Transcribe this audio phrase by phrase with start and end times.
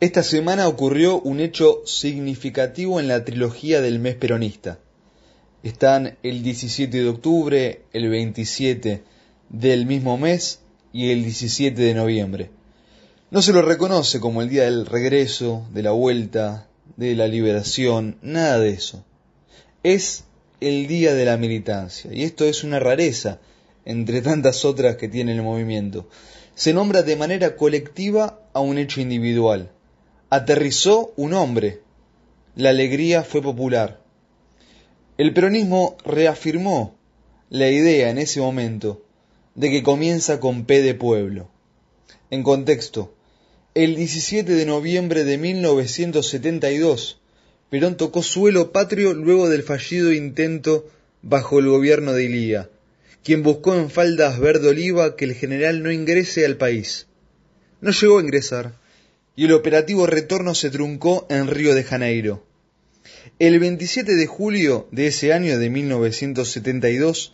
[0.00, 4.78] Esta semana ocurrió un hecho significativo en la trilogía del mes peronista.
[5.64, 9.02] Están el 17 de octubre, el 27
[9.48, 10.60] del mismo mes
[10.92, 12.50] y el 17 de noviembre.
[13.32, 18.18] No se lo reconoce como el día del regreso, de la vuelta, de la liberación,
[18.22, 19.04] nada de eso.
[19.82, 20.26] Es
[20.60, 23.40] el día de la militancia y esto es una rareza
[23.84, 26.08] entre tantas otras que tiene el movimiento.
[26.54, 29.72] Se nombra de manera colectiva a un hecho individual
[30.30, 31.80] aterrizó un hombre.
[32.54, 34.00] La alegría fue popular.
[35.16, 36.96] El peronismo reafirmó
[37.50, 39.04] la idea en ese momento
[39.54, 41.50] de que comienza con P de pueblo.
[42.30, 43.14] En contexto,
[43.74, 47.20] el 17 de noviembre de 1972,
[47.70, 50.88] Perón tocó suelo patrio luego del fallido intento
[51.22, 52.70] bajo el gobierno de Ilía,
[53.22, 57.06] quien buscó en faldas verde oliva que el general no ingrese al país.
[57.80, 58.74] No llegó a ingresar,
[59.38, 62.44] y el operativo retorno se truncó en Río de Janeiro.
[63.38, 67.32] El 27 de julio de ese año de 1972,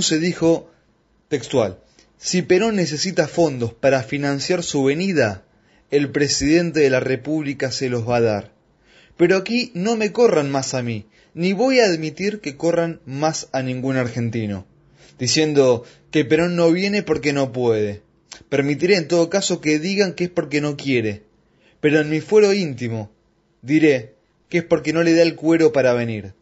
[0.00, 0.72] se dijo
[1.28, 1.78] textual,
[2.18, 5.44] si Perón necesita fondos para financiar su venida,
[5.92, 8.52] el presidente de la República se los va a dar.
[9.16, 13.46] Pero aquí no me corran más a mí, ni voy a admitir que corran más
[13.52, 14.66] a ningún argentino,
[15.16, 18.02] diciendo que Perón no viene porque no puede.
[18.48, 21.22] Permitiré en todo caso que digan que es porque no quiere,
[21.80, 23.10] pero en mi fuero íntimo
[23.62, 24.14] diré
[24.48, 26.34] que es porque no le da el cuero para venir.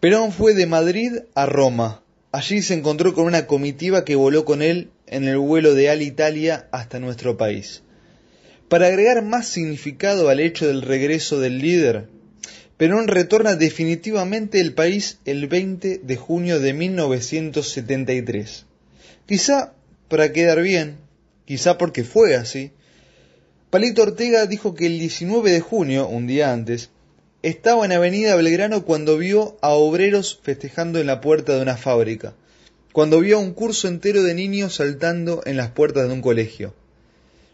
[0.00, 2.02] Perón fue de Madrid a Roma.
[2.30, 6.68] Allí se encontró con una comitiva que voló con él en el vuelo de Alitalia
[6.72, 7.82] hasta nuestro país.
[8.68, 12.08] Para agregar más significado al hecho del regreso del líder,
[12.76, 18.66] Perón retorna definitivamente al país el 20 de junio de 1973.
[19.26, 19.72] Quizá
[20.08, 20.98] para quedar bien,
[21.46, 22.72] quizá porque fue así.
[23.70, 26.90] Palito Ortega dijo que el 19 de junio, un día antes,
[27.42, 32.34] estaba en Avenida Belgrano cuando vio a obreros festejando en la puerta de una fábrica,
[32.92, 36.74] cuando vio a un curso entero de niños saltando en las puertas de un colegio.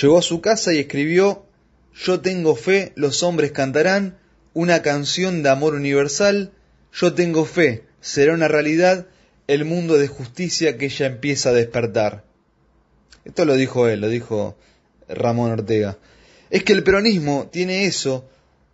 [0.00, 1.46] Llegó a su casa y escribió
[1.94, 4.18] Yo tengo fe, los hombres cantarán,
[4.52, 6.50] una canción de amor universal,
[6.92, 9.06] yo tengo fe, será una realidad
[9.46, 12.24] el mundo de justicia que ya empieza a despertar.
[13.24, 14.56] Esto lo dijo él, lo dijo
[15.08, 15.98] Ramón Ortega.
[16.50, 18.28] Es que el peronismo tiene eso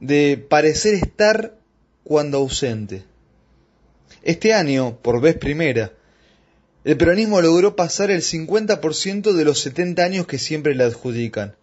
[0.00, 1.56] de parecer estar
[2.04, 3.04] cuando ausente.
[4.22, 5.92] Este año, por vez primera,
[6.84, 11.54] el peronismo logró pasar el 50% de los 70 años que siempre le adjudican.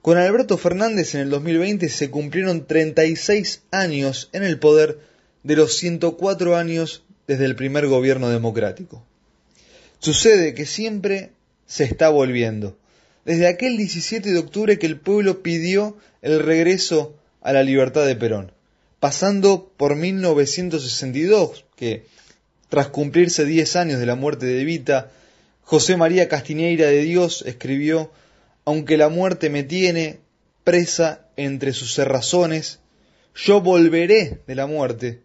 [0.00, 4.98] Con Alberto Fernández en el 2020 se cumplieron 36 años en el poder
[5.42, 9.02] de los 104 años desde el primer gobierno democrático.
[9.98, 11.30] Sucede que siempre
[11.66, 12.76] se está volviendo.
[13.24, 18.16] Desde aquel 17 de octubre que el pueblo pidió el regreso a la libertad de
[18.16, 18.52] Perón,
[19.00, 22.04] pasando por 1962, que
[22.68, 25.10] tras cumplirse 10 años de la muerte de Evita,
[25.62, 28.10] José María Castiñeira de Dios escribió,
[28.66, 30.18] aunque la muerte me tiene
[30.64, 32.80] presa entre sus cerrazones,
[33.34, 35.20] yo volveré de la muerte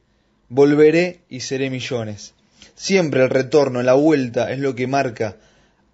[0.50, 2.34] volveré y seré millones.
[2.76, 5.38] Siempre el retorno, la vuelta es lo que marca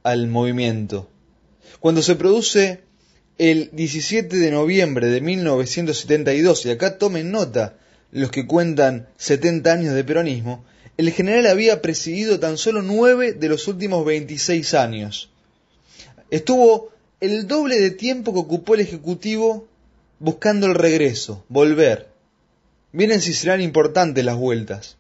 [0.04, 1.10] al movimiento.
[1.80, 2.82] Cuando se produce
[3.38, 7.76] el 17 de noviembre de 1972, y acá tomen nota
[8.12, 10.64] los que cuentan 70 años de peronismo,
[10.98, 15.30] el general había presidido tan solo nueve de los últimos 26 años.
[16.32, 19.68] Estuvo el doble de tiempo que ocupó el Ejecutivo
[20.20, 22.15] buscando el regreso, volver.
[22.96, 24.96] Miren si serán importantes las vueltas.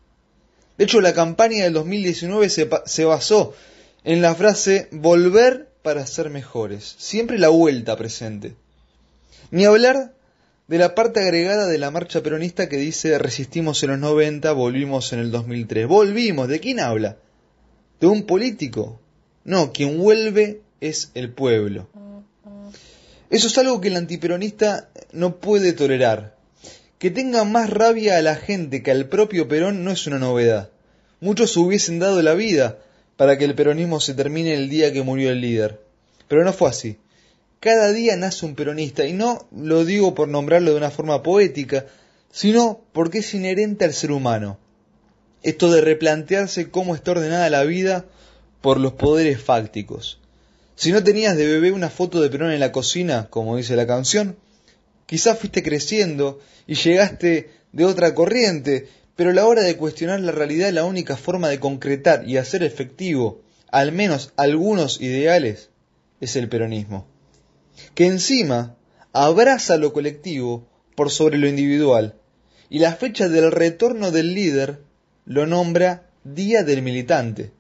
[0.78, 3.54] De hecho, la campaña del 2019 se, se basó
[4.04, 6.96] en la frase volver para ser mejores.
[6.98, 8.54] Siempre la vuelta presente.
[9.50, 10.12] Ni hablar
[10.68, 15.14] de la parte agregada de la marcha peronista que dice resistimos en los 90, volvimos
[15.14, 15.88] en el 2003.
[15.88, 17.16] Volvimos, ¿de quién habla?
[18.02, 19.00] ¿De un político?
[19.46, 21.88] No, quien vuelve es el pueblo.
[23.30, 26.34] Eso es algo que el antiperonista no puede tolerar.
[27.05, 30.72] Que tenga más rabia a la gente que al propio Perón no es una novedad.
[31.19, 32.79] Muchos hubiesen dado la vida
[33.16, 35.79] para que el peronismo se termine el día que murió el líder.
[36.28, 36.97] Pero no fue así.
[37.59, 41.85] Cada día nace un peronista, y no lo digo por nombrarlo de una forma poética,
[42.31, 44.57] sino porque es inherente al ser humano.
[45.43, 48.05] Esto de replantearse cómo está ordenada la vida
[48.61, 50.17] por los poderes fácticos.
[50.75, 53.85] Si no tenías de bebé una foto de Perón en la cocina, como dice la
[53.85, 54.37] canción,
[55.05, 60.72] Quizás fuiste creciendo y llegaste de otra corriente, pero la hora de cuestionar la realidad
[60.72, 65.69] la única forma de concretar y hacer efectivo al menos algunos ideales
[66.22, 67.07] es el peronismo.
[67.93, 68.78] que encima
[69.11, 72.16] abraza lo colectivo por sobre lo individual,
[72.69, 74.79] y la fecha del retorno del líder
[75.25, 77.52] lo nombra Día del Militante.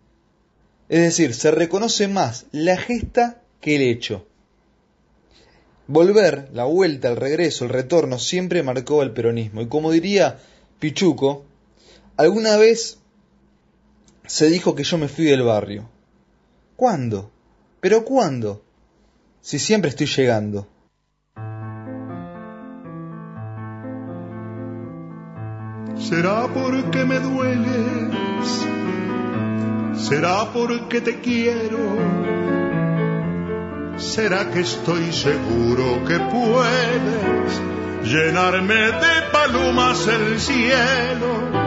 [0.89, 4.25] Es decir, se reconoce más la gesta que el hecho.
[5.87, 9.61] Volver, la vuelta, el regreso, el retorno, siempre marcó el peronismo.
[9.61, 10.39] Y como diría
[10.79, 11.45] Pichuco,
[12.17, 12.97] alguna vez
[14.25, 15.87] se dijo que yo me fui del barrio.
[16.75, 17.31] ¿Cuándo?
[17.81, 18.63] ¿Pero cuándo?
[19.41, 20.67] Si siempre estoy llegando.
[25.97, 28.65] Será porque me dueles,
[29.95, 32.34] será porque te quiero
[33.97, 37.61] ¿Será que estoy seguro que puedes
[38.03, 41.65] llenarme de palomas el cielo?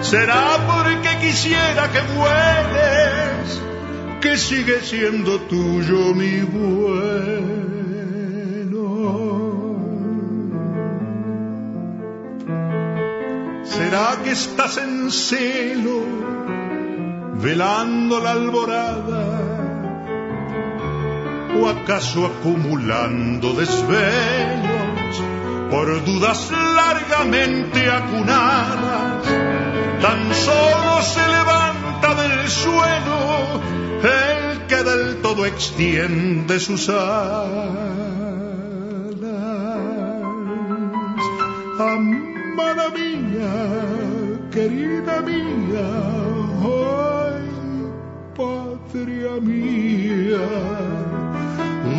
[0.00, 3.60] ¿Será porque quisiera que vueles,
[4.22, 7.68] que sigue siendo tuyo mi vuelo?
[13.64, 16.00] ¿Será que estás en celo,
[17.42, 19.57] velando la alborada?
[21.60, 25.14] O acaso acumulando desvelos
[25.70, 29.26] por dudas largamente acunadas,
[30.00, 33.60] tan solo se levanta del suelo
[34.02, 37.68] el que del todo extiende sus alas.
[41.80, 43.52] Amada mía,
[44.50, 45.88] querida mía,
[46.62, 47.44] hoy
[48.36, 51.07] patria mía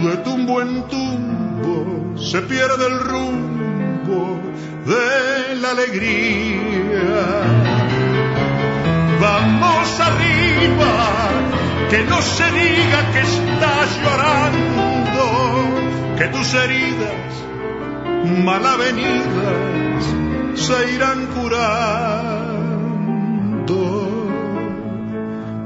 [0.08, 4.40] de tumbo en tumbo se pierde el rumbo
[4.86, 7.42] de la alegría.
[9.20, 11.30] Vamos arriba,
[11.90, 15.26] que no se diga que estás llorando,
[16.18, 17.30] que tus heridas
[18.46, 20.06] mal avenidas
[20.56, 22.70] se irán curando.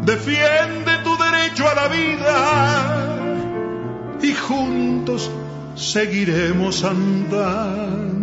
[0.02, 2.83] Defiende tu derecho a la vida
[5.76, 8.23] seguiremos andando.